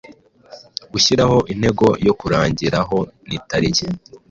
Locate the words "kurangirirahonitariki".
2.19-3.85